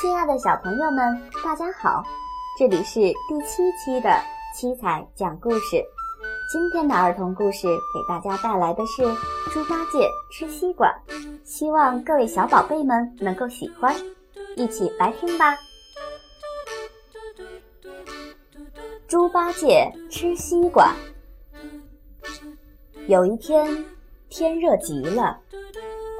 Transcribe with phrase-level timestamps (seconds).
[0.00, 2.02] 亲爱的小朋友们，大家好！
[2.58, 4.10] 这里是第七期的
[4.54, 5.84] 七彩讲故事。
[6.50, 9.02] 今天的儿童故事给大家带来的是
[9.52, 10.88] 《猪八戒吃西瓜》，
[11.44, 13.94] 希望各位小宝贝们能够喜欢，
[14.56, 15.56] 一起来听吧。
[19.06, 20.92] 猪八戒吃西瓜。
[23.06, 23.84] 有一天，
[24.28, 25.38] 天热极了，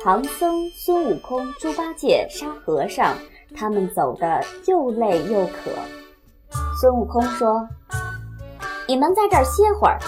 [0.01, 3.15] 唐僧、孙悟空、猪八戒、沙和尚。
[3.57, 5.71] 他们走得又累又渴。
[6.81, 7.67] 孙悟空说
[8.87, 9.99] ：“你们在这儿歇会儿，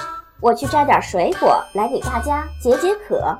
[0.40, 3.36] 我去摘点水果来给大家解解渴。”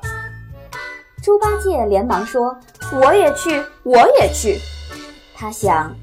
[1.21, 2.57] 猪八戒连忙说
[3.01, 4.57] ：“我也去，我也去。”
[5.35, 5.93] 他想，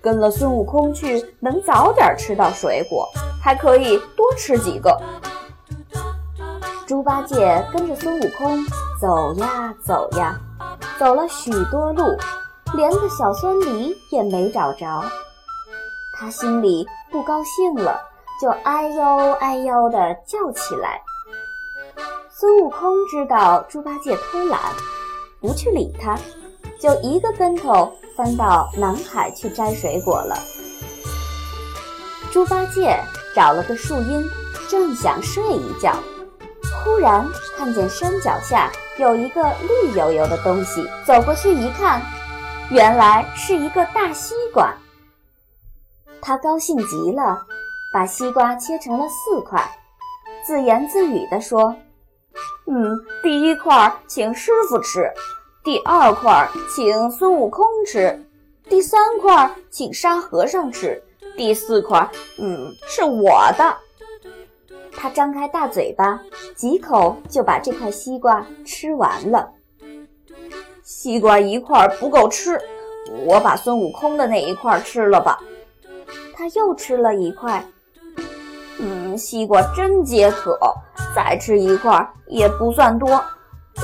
[0.00, 3.08] 跟了孙悟空去，能早点吃到水果，
[3.42, 4.96] 还可以多吃几个。
[6.86, 8.58] 猪八戒跟着孙悟空
[9.00, 10.38] 走呀走呀，
[10.98, 12.16] 走了许多路。
[12.74, 15.04] 连个小酸梨也没找着，
[16.18, 18.00] 他心里不高兴了，
[18.40, 21.00] 就哎呦哎呦地叫起来。
[22.30, 24.58] 孙悟空知道猪八戒偷懒，
[25.40, 26.18] 不去理他，
[26.80, 30.34] 就一个跟头翻到南海去摘水果了。
[32.32, 32.98] 猪八戒
[33.36, 34.24] 找了个树荫，
[34.70, 35.94] 正想睡一觉，
[36.82, 42.00] 忽然看见山脚下有一个绿油油的东西，走过去一看。
[42.72, 44.74] 原来是一个大西瓜，
[46.22, 47.44] 他高兴极了，
[47.92, 49.62] 把西瓜切成了四块，
[50.42, 51.76] 自言自语地说
[52.66, 55.12] ：“嗯，第一块请师傅吃，
[55.62, 58.24] 第二块请孙悟空吃，
[58.70, 61.02] 第三块请沙和尚吃，
[61.36, 63.76] 第四块，嗯，是我的。”
[64.96, 66.18] 他张开大嘴巴，
[66.56, 69.50] 几口就把这块西瓜吃完了。
[70.94, 72.60] 西瓜一块不够吃，
[73.24, 75.40] 我把孙悟空的那一块吃了吧。
[76.34, 77.64] 他又吃了一块，
[78.78, 80.58] 嗯，西瓜真解渴，
[81.16, 83.20] 再吃一块也不算多。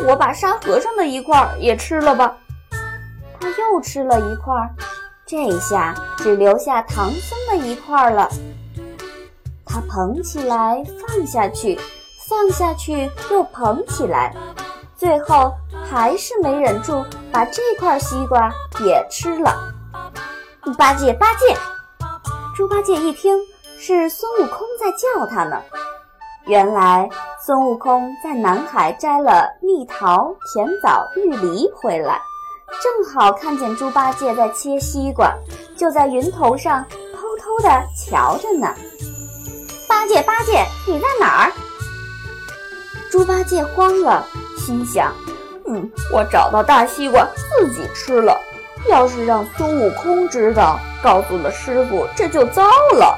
[0.06, 2.36] 我把沙和尚的一块也吃了吧。
[3.40, 4.54] 他又吃了一块，
[5.26, 8.28] 这下只留下唐僧的一块了。
[9.64, 11.80] 他捧起来放下去，
[12.28, 14.36] 放下去又捧起来。
[14.94, 15.54] 最后
[15.90, 18.52] 还是没忍住，把这块西瓜
[18.84, 19.56] 也吃了。
[20.76, 21.56] 八戒，八戒！
[22.54, 23.38] 猪八戒一听
[23.78, 25.62] 是孙悟空在叫他呢。
[26.46, 27.08] 原来
[27.44, 32.20] 孙悟空在南海摘了蜜桃、甜枣、玉梨回来，
[32.82, 35.32] 正好看见猪八戒在切西瓜，
[35.76, 36.84] 就在云头上
[37.14, 38.74] 偷偷地瞧着呢。
[39.88, 41.52] 八戒，八戒，你在哪儿？
[43.10, 44.26] 猪八戒慌了。
[44.58, 45.14] 心想
[45.68, 48.36] ：“嗯，我找到大西瓜自己吃了。
[48.88, 52.62] 要是让孙悟空知道，告诉了师傅，这就糟
[52.94, 53.14] 了。”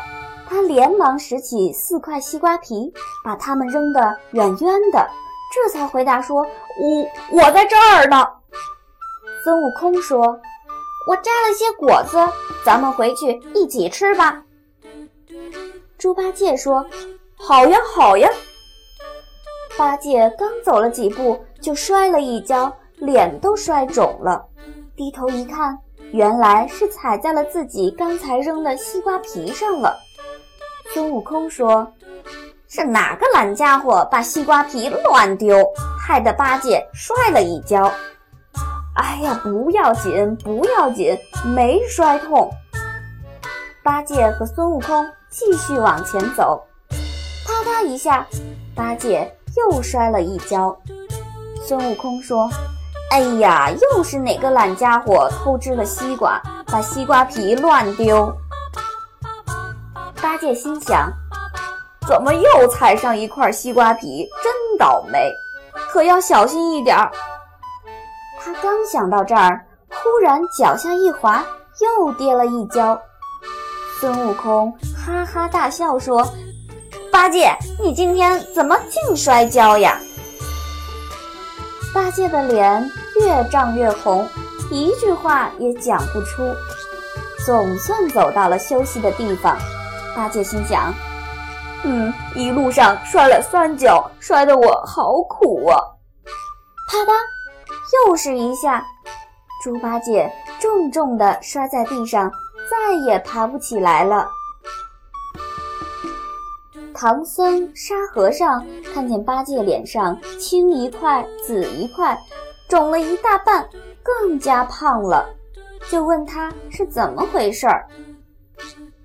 [0.48, 2.92] 他连忙拾起四块西瓜皮，
[3.24, 4.00] 把它们扔得
[4.32, 5.08] 远远的，
[5.54, 6.42] 这才回答说
[7.32, 8.26] ：“我我在这儿呢。”
[9.44, 10.40] 孙悟空说
[11.06, 12.18] ：“我摘了些果子，
[12.64, 14.42] 咱们回去一起吃吧。”
[15.96, 16.84] 猪八戒说
[17.38, 18.28] ：“好呀，好呀。”
[19.78, 24.44] 八戒刚走了几步，就摔了一跤，脸都摔肿了。
[24.96, 25.78] 低头一看，
[26.12, 29.98] 原来是踩在了自己刚才扔的西瓜皮上了。
[30.92, 31.86] 孙悟空说
[32.66, 35.56] ：“是哪个懒家伙把西瓜皮乱丢，
[35.98, 37.92] 害得八戒摔了一跤？”
[38.96, 41.16] 哎呀，不要紧，不要紧，
[41.54, 42.50] 没摔痛。
[43.82, 46.62] 八戒和孙悟空继续往前走，
[47.46, 48.26] 啪嗒一下，
[48.74, 49.30] 八戒。
[49.56, 50.80] 又摔了一跤，
[51.70, 52.50] 孙悟空说
[53.14, 58.28] ：“哎呀，又是哪个懒家伙偷吃了西瓜，把西瓜皮乱丢。”
[60.20, 61.08] 八戒心想
[62.08, 64.28] ：“怎么又踩上一块西瓜皮？
[64.42, 65.32] 真倒霉，
[65.92, 67.08] 可要小心一点儿。”
[68.44, 71.46] 他刚想到这儿，忽然脚下一滑，
[71.78, 73.00] 又跌了一跤。
[74.00, 76.26] 孙悟空哈哈大笑说。
[77.12, 80.00] 八戒，你今天怎么净摔跤呀？
[81.92, 84.28] 八戒的脸越涨越红，
[84.70, 86.48] 一句话也讲不出。
[87.44, 89.56] 总算走到了休息的地方，
[90.14, 90.92] 八戒心想：
[91.84, 95.80] 嗯，一路上摔了三跤，摔得我好苦啊！
[96.88, 97.12] 啪嗒，
[98.06, 98.84] 又是一下，
[99.64, 102.30] 猪八戒重重地摔在地上，
[102.70, 104.28] 再也爬不起来了。
[107.00, 108.62] 唐僧、沙和尚
[108.92, 112.14] 看见八戒脸上青一块紫一块，
[112.68, 113.66] 肿了一大半，
[114.02, 115.26] 更加胖了。
[115.90, 117.86] 就问他是怎么回事儿。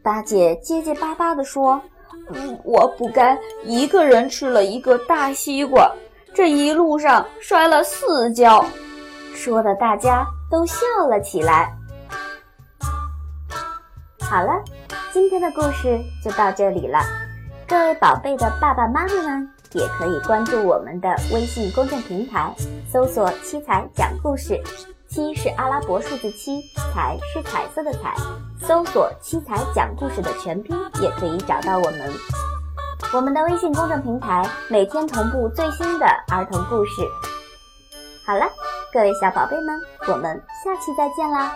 [0.04, 1.82] 八戒结结巴巴地说
[2.36, 5.90] ：“嗯，我不该一个人吃了一个大西瓜，
[6.34, 8.66] 这一路上摔了四跤。”
[9.34, 11.74] 说的大家都笑了起来。
[14.20, 14.62] 好了，
[15.14, 17.00] 今天的故事就到这里了。
[17.68, 22.54] 各位宝贝的爸爸妈妈们，也可以关注我们的微信公众平台，
[22.88, 24.62] 搜索“七彩讲故事”。
[25.10, 26.62] 七是阿拉伯数字七，
[26.94, 28.14] 彩是彩色的彩。
[28.62, 32.14] 搜索“七彩讲故事”的全拼，也可以找到我们。
[33.12, 37.02] 我们的微信公众平台每天同步最新的儿童故事。
[38.28, 38.46] 好了，
[38.94, 41.52] 各位小宝贝们，我们下期再见啦！